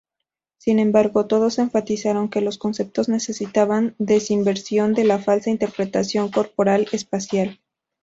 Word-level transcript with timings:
Sin 0.57 0.79
embargo, 0.79 1.27
todos 1.27 1.59
enfatizaron 1.59 2.27
que 2.31 2.41
los 2.41 2.57
conceptos 2.57 3.07
necesitaban 3.07 3.93
desinversión 3.99 4.95
de 4.95 5.03
la 5.03 5.19
falsa 5.19 5.51
interpretación 5.51 6.31
corporal-espacial. 6.31 7.59